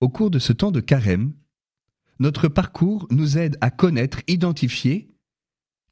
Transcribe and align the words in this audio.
cours 0.00 0.30
de 0.30 0.38
ce 0.38 0.52
temps 0.52 0.72
de 0.72 0.80
carême, 0.80 1.34
notre 2.18 2.48
parcours 2.48 3.06
nous 3.10 3.38
aide 3.38 3.56
à 3.60 3.70
connaître, 3.70 4.20
identifier 4.28 5.10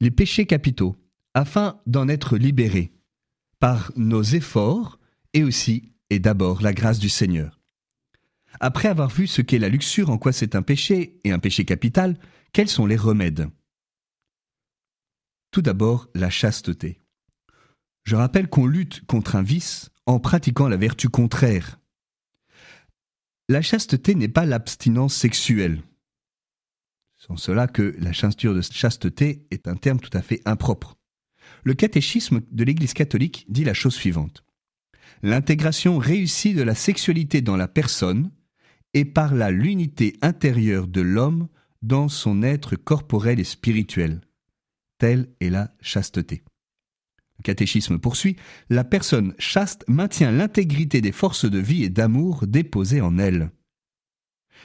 les 0.01 0.11
péchés 0.11 0.47
capitaux, 0.47 0.97
afin 1.35 1.81
d'en 1.87 2.09
être 2.09 2.37
libérés 2.37 2.93
par 3.59 3.93
nos 3.97 4.23
efforts 4.23 4.99
et 5.33 5.45
aussi 5.45 5.93
et 6.11 6.19
d'abord 6.19 6.63
la 6.63 6.73
grâce 6.73 6.99
du 6.99 7.09
Seigneur. 7.09 7.61
Après 8.61 8.89
avoir 8.89 9.09
vu 9.09 9.27
ce 9.27 9.41
qu'est 9.41 9.59
la 9.59 9.69
luxure, 9.69 10.11
en 10.11 10.19
quoi 10.19 10.33
c'est 10.33 10.55
un 10.55 10.63
péché 10.63 11.21
et 11.25 11.33
un 11.33 11.39
péché 11.39 11.65
capital, 11.65 12.19
quels 12.53 12.69
sont 12.69 12.87
les 12.87 12.97
remèdes? 12.97 13.49
Tout 15.53 15.63
d'abord, 15.63 16.09
la 16.15 16.29
chasteté. 16.29 17.01
Je 18.05 18.17
rappelle 18.17 18.49
qu'on 18.49 18.67
lutte 18.67 19.07
contre 19.07 19.37
un 19.37 19.43
vice 19.43 19.91
en 20.07 20.19
pratiquant 20.19 20.69
la 20.69 20.77
vertu 20.77 21.09
contraire. 21.09 21.79
La 23.53 23.61
chasteté 23.61 24.15
n'est 24.15 24.29
pas 24.29 24.47
l'abstinence 24.47 25.15
sexuelle. 25.15 25.83
En 27.29 27.37
cela 27.37 27.67
que 27.67 27.95
la 27.99 28.13
de 28.13 28.63
chasteté 28.63 29.47
est 29.51 29.69
un 29.69 29.77
terme 29.77 30.01
tout 30.01 30.17
à 30.17 30.23
fait 30.23 30.41
impropre. 30.47 30.97
Le 31.63 31.75
catéchisme 31.75 32.41
de 32.51 32.65
l'Église 32.65 32.95
catholique 32.95 33.45
dit 33.51 33.65
la 33.65 33.75
chose 33.75 33.95
suivante. 33.95 34.43
L'intégration 35.23 35.99
réussie 35.99 36.55
de 36.55 36.63
la 36.63 36.75
sexualité 36.75 37.43
dans 37.43 37.59
la 37.59 37.69
personne 37.69 38.31
est 38.95 39.05
par 39.05 39.35
là 39.35 39.51
l'unité 39.51 40.17
intérieure 40.23 40.87
de 40.87 41.03
l'homme 41.03 41.49
dans 41.83 42.09
son 42.09 42.43
être 42.43 42.75
corporel 42.77 43.39
et 43.39 43.45
spirituel. 43.45 44.23
Telle 44.97 45.29
est 45.41 45.51
la 45.51 45.75
chasteté. 45.83 46.43
Catéchisme 47.43 47.99
poursuit, 47.99 48.37
la 48.71 48.85
personne 48.85 49.35
chaste 49.39 49.85
maintient 49.89 50.31
l'intégrité 50.31 51.01
des 51.01 51.13
forces 51.13 51.45
de 51.51 51.59
vie 51.59 51.85
et 51.85 51.91
d'amour 51.91 52.47
déposées 52.47 53.01
en 53.01 53.19
elle. 53.19 53.51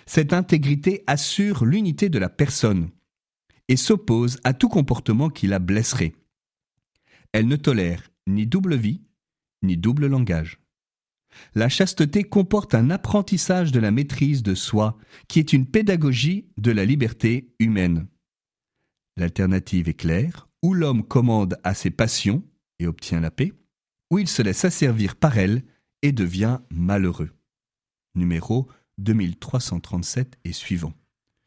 Cette 0.06 0.34
intégrité 0.34 1.03
assure 1.08 1.66
l'unité 1.66 2.09
de 2.09 2.19
la 2.19 2.30
personne 2.30 2.89
et 3.67 3.75
s'oppose 3.75 4.39
à 4.44 4.53
tout 4.53 4.69
comportement 4.69 5.30
qui 5.30 5.47
la 5.47 5.59
blesserait. 5.59 6.14
Elle 7.34 7.47
ne 7.47 7.56
tolère 7.56 8.09
ni 8.28 8.47
double 8.47 8.75
vie, 8.75 9.02
ni 9.64 9.78
double 9.78 10.08
langage. 10.08 10.59
La 11.56 11.69
chasteté 11.69 12.23
comporte 12.23 12.73
un 12.73 12.89
apprentissage 12.89 13.72
de 13.72 13.80
la 13.80 13.91
maîtrise 13.91 14.44
de 14.44 14.56
soi, 14.56 14.97
qui 15.28 15.39
est 15.39 15.53
une 15.53 15.66
pédagogie 15.66 16.47
de 16.58 16.72
la 16.72 16.86
liberté 16.86 17.53
humaine. 17.59 18.08
L'alternative 19.17 19.89
est 19.89 19.94
claire, 19.94 20.47
où 20.64 20.73
l'homme 20.73 21.03
commande 21.03 21.58
à 21.64 21.73
ses 21.73 21.91
passions 21.91 22.44
et 22.80 22.88
obtient 22.88 23.20
la 23.20 23.31
paix, 23.31 23.53
ou 24.11 24.20
il 24.20 24.28
se 24.28 24.42
laisse 24.42 24.66
asservir 24.66 25.16
par 25.16 25.38
elles 25.38 25.64
et 26.02 26.11
devient 26.11 26.59
malheureux. 26.70 27.31
Numéro 28.16 28.67
2337 28.97 30.38
et 30.44 30.53
suivant. 30.53 30.94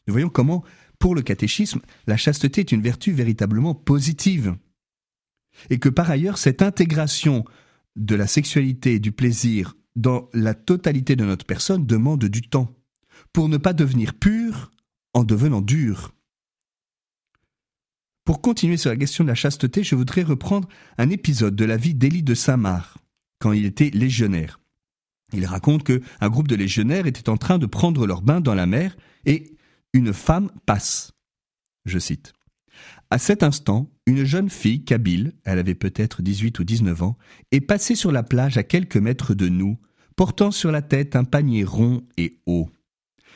Nous 0.06 0.12
voyons 0.12 0.28
comment, 0.28 0.64
pour 0.98 1.14
le 1.14 1.22
catéchisme, 1.22 1.80
la 2.06 2.16
chasteté 2.16 2.60
est 2.60 2.72
une 2.72 2.82
vertu 2.82 3.12
véritablement 3.12 3.74
positive. 3.74 4.56
Et 5.68 5.78
que 5.78 5.88
par 5.88 6.10
ailleurs, 6.10 6.38
cette 6.38 6.62
intégration 6.62 7.44
de 7.96 8.14
la 8.14 8.26
sexualité 8.26 8.94
et 8.94 9.00
du 9.00 9.12
plaisir 9.12 9.76
dans 9.96 10.28
la 10.32 10.54
totalité 10.54 11.16
de 11.16 11.24
notre 11.24 11.44
personne 11.44 11.86
demande 11.86 12.24
du 12.24 12.42
temps, 12.42 12.74
pour 13.32 13.48
ne 13.48 13.56
pas 13.56 13.72
devenir 13.72 14.14
pur 14.14 14.70
en 15.12 15.24
devenant 15.24 15.60
dur. 15.60 16.14
Pour 18.30 18.42
continuer 18.42 18.76
sur 18.76 18.90
la 18.90 18.96
question 18.96 19.24
de 19.24 19.28
la 19.28 19.34
chasteté, 19.34 19.82
je 19.82 19.96
voudrais 19.96 20.22
reprendre 20.22 20.68
un 20.98 21.10
épisode 21.10 21.56
de 21.56 21.64
la 21.64 21.76
vie 21.76 21.96
d'Élie 21.96 22.22
de 22.22 22.34
Saint-Marc, 22.34 22.96
quand 23.40 23.50
il 23.50 23.66
était 23.66 23.90
légionnaire. 23.90 24.60
Il 25.32 25.44
raconte 25.46 25.82
que 25.82 26.00
un 26.20 26.28
groupe 26.28 26.46
de 26.46 26.54
légionnaires 26.54 27.08
était 27.08 27.28
en 27.28 27.36
train 27.36 27.58
de 27.58 27.66
prendre 27.66 28.06
leur 28.06 28.22
bain 28.22 28.40
dans 28.40 28.54
la 28.54 28.66
mer 28.66 28.96
et 29.26 29.56
une 29.94 30.12
femme 30.12 30.52
passe. 30.64 31.10
Je 31.86 31.98
cite. 31.98 32.32
À 33.10 33.18
cet 33.18 33.42
instant, 33.42 33.90
une 34.06 34.22
jeune 34.22 34.48
fille, 34.48 34.84
kabyle, 34.84 35.32
elle 35.42 35.58
avait 35.58 35.74
peut-être 35.74 36.22
18 36.22 36.56
ou 36.60 36.62
19 36.62 37.02
ans, 37.02 37.18
est 37.50 37.60
passée 37.60 37.96
sur 37.96 38.12
la 38.12 38.22
plage 38.22 38.56
à 38.56 38.62
quelques 38.62 38.96
mètres 38.96 39.34
de 39.34 39.48
nous, 39.48 39.76
portant 40.14 40.52
sur 40.52 40.70
la 40.70 40.82
tête 40.82 41.16
un 41.16 41.24
panier 41.24 41.64
rond 41.64 42.06
et 42.16 42.38
haut. 42.46 42.70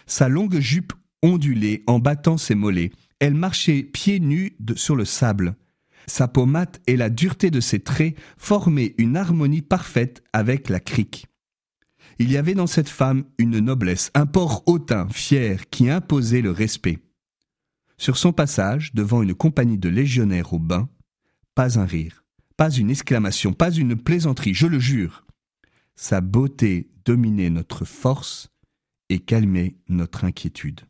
Sa 0.07 0.29
longue 0.29 0.61
jupe 0.61 0.93
ondulait 1.25 1.83
en 1.89 1.99
battant 1.99 2.37
ses 2.37 2.55
mollets. 2.55 2.93
Elle 3.21 3.35
marchait 3.35 3.83
pieds 3.83 4.21
nus 4.21 4.57
sur 4.77 4.97
le 4.97 5.05
sable. 5.05 5.57
Sa 6.07 6.29
peau 6.29 6.47
mate 6.47 6.81
et 6.87 6.97
la 6.97 7.09
dureté 7.11 7.51
de 7.51 7.61
ses 7.61 7.81
traits 7.81 8.17
formaient 8.37 8.95
une 8.99 9.17
harmonie 9.17 9.63
parfaite 9.63 10.23
avec 10.33 10.69
la 10.69 10.81
crique. 10.81 11.27
Il 12.19 12.31
y 12.31 12.37
avait 12.37 12.55
dans 12.55 12.67
cette 12.67 12.89
femme 12.89 13.25
une 13.39 13.59
noblesse, 13.59 14.11
un 14.15 14.27
port 14.27 14.63
hautain, 14.67 15.09
fier, 15.09 15.69
qui 15.71 15.91
imposait 15.91 16.43
le 16.43 16.51
respect. 16.51 16.99
Sur 17.97 18.17
son 18.17 18.33
passage, 18.33 18.93
devant 18.95 19.23
une 19.23 19.35
compagnie 19.35 19.79
de 19.79 19.89
légionnaires 19.89 20.53
au 20.53 20.59
bain, 20.59 20.89
pas 21.55 21.79
un 21.79 21.87
rire, 21.87 22.25
pas 22.57 22.71
une 22.71 22.91
exclamation, 22.91 23.53
pas 23.53 23.71
une 23.71 23.97
plaisanterie, 23.97 24.55
je 24.55 24.67
le 24.67 24.79
jure. 24.79 25.25
Sa 25.97 26.21
beauté 26.21 26.91
dominait 27.05 27.51
notre 27.51 27.85
force 27.85 28.49
et 29.09 29.21
calmait 29.21 29.77
notre 29.89 30.25
inquiétude. 30.25 30.81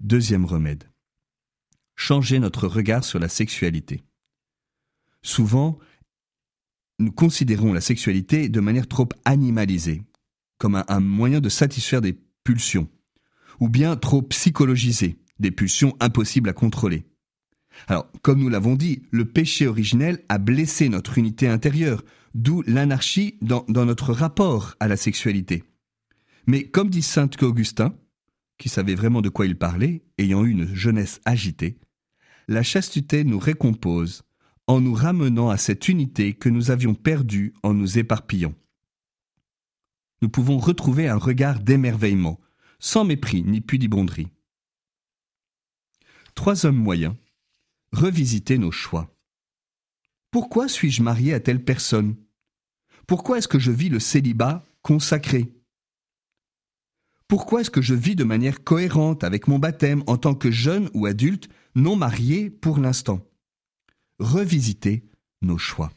Deuxième 0.00 0.44
remède. 0.44 0.84
Changer 1.94 2.38
notre 2.38 2.68
regard 2.68 3.04
sur 3.04 3.18
la 3.18 3.28
sexualité. 3.28 4.02
Souvent, 5.22 5.78
nous 6.98 7.12
considérons 7.12 7.72
la 7.72 7.80
sexualité 7.80 8.48
de 8.48 8.60
manière 8.60 8.88
trop 8.88 9.08
animalisée, 9.24 10.02
comme 10.58 10.82
un, 10.86 11.00
moyen 11.00 11.40
de 11.40 11.48
satisfaire 11.48 12.02
des 12.02 12.18
pulsions, 12.44 12.88
ou 13.58 13.68
bien 13.68 13.96
trop 13.96 14.22
psychologisée, 14.22 15.18
des 15.38 15.50
pulsions 15.50 15.96
impossibles 16.00 16.50
à 16.50 16.54
contrôler. 16.54 17.06
Alors, 17.88 18.10
comme 18.22 18.40
nous 18.40 18.48
l'avons 18.48 18.74
dit, 18.74 19.02
le 19.10 19.24
péché 19.24 19.66
originel 19.66 20.22
a 20.28 20.38
blessé 20.38 20.88
notre 20.88 21.18
unité 21.18 21.48
intérieure, 21.48 22.02
d'où 22.34 22.62
l'anarchie 22.66 23.38
dans, 23.40 23.64
notre 23.68 24.12
rapport 24.12 24.74
à 24.80 24.88
la 24.88 24.96
sexualité. 24.96 25.64
Mais 26.46 26.64
comme 26.64 26.90
dit 26.90 27.02
saint 27.02 27.30
Augustin, 27.40 27.94
qui 28.58 28.68
savait 28.68 28.94
vraiment 28.94 29.22
de 29.22 29.28
quoi 29.28 29.46
il 29.46 29.56
parlait, 29.56 30.02
ayant 30.18 30.44
eu 30.44 30.50
une 30.50 30.74
jeunesse 30.74 31.20
agitée, 31.24 31.78
la 32.48 32.62
chasteté 32.62 33.24
nous 33.24 33.38
récompose 33.38 34.22
en 34.66 34.80
nous 34.80 34.94
ramenant 34.94 35.50
à 35.50 35.56
cette 35.56 35.88
unité 35.88 36.34
que 36.34 36.48
nous 36.48 36.70
avions 36.70 36.94
perdue 36.94 37.54
en 37.62 37.74
nous 37.74 37.98
éparpillant. 37.98 38.54
Nous 40.22 40.28
pouvons 40.28 40.58
retrouver 40.58 41.08
un 41.08 41.16
regard 41.16 41.60
d'émerveillement, 41.60 42.40
sans 42.78 43.04
mépris 43.04 43.42
ni 43.42 43.60
pudibonderie. 43.60 44.28
Trois 46.34 46.66
hommes 46.66 46.76
moyens. 46.76 47.14
Revisiter 47.92 48.58
nos 48.58 48.72
choix. 48.72 49.14
Pourquoi 50.30 50.68
suis-je 50.68 51.02
marié 51.02 51.32
à 51.32 51.40
telle 51.40 51.64
personne? 51.64 52.16
Pourquoi 53.06 53.38
est-ce 53.38 53.48
que 53.48 53.58
je 53.58 53.70
vis 53.70 53.88
le 53.88 54.00
célibat 54.00 54.64
consacré? 54.82 55.55
Pourquoi 57.28 57.60
est-ce 57.60 57.70
que 57.70 57.82
je 57.82 57.94
vis 57.94 58.14
de 58.14 58.22
manière 58.22 58.62
cohérente 58.62 59.24
avec 59.24 59.48
mon 59.48 59.58
baptême 59.58 60.04
en 60.06 60.16
tant 60.16 60.34
que 60.34 60.50
jeune 60.50 60.88
ou 60.94 61.06
adulte 61.06 61.48
non 61.74 61.96
marié 61.96 62.50
pour 62.50 62.78
l'instant? 62.78 63.20
Revisiter 64.20 65.04
nos 65.42 65.58
choix. 65.58 65.90